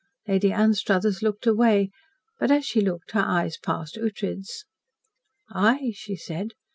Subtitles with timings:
[0.27, 1.91] Lady Anstruthers looked away,
[2.39, 4.65] but as she looked her eyes passed Ughtred's.
[5.51, 6.53] "I!" she said.